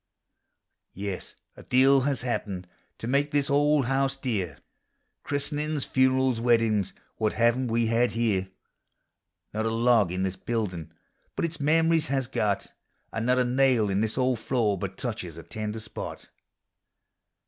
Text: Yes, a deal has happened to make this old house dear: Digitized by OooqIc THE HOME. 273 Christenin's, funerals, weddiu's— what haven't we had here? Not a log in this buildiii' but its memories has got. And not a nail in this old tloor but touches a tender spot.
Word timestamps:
Yes, 0.95 1.35
a 1.55 1.61
deal 1.61 2.01
has 2.05 2.21
happened 2.23 2.67
to 2.97 3.05
make 3.05 3.29
this 3.29 3.51
old 3.51 3.85
house 3.85 4.17
dear: 4.17 4.47
Digitized 4.47 4.49
by 4.49 4.55
OooqIc 4.55 5.29
THE 5.29 5.35
HOME. 5.35 5.39
273 5.59 5.59
Christenin's, 5.61 5.85
funerals, 5.85 6.41
weddiu's— 6.41 6.93
what 7.17 7.33
haven't 7.33 7.67
we 7.67 7.85
had 7.85 8.11
here? 8.13 8.49
Not 9.53 9.67
a 9.67 9.69
log 9.69 10.11
in 10.11 10.23
this 10.23 10.35
buildiii' 10.37 10.89
but 11.35 11.45
its 11.45 11.59
memories 11.59 12.07
has 12.07 12.25
got. 12.25 12.73
And 13.13 13.27
not 13.27 13.37
a 13.37 13.45
nail 13.45 13.91
in 13.91 13.99
this 13.99 14.17
old 14.17 14.39
tloor 14.39 14.79
but 14.79 14.97
touches 14.97 15.37
a 15.37 15.43
tender 15.43 15.79
spot. 15.79 16.29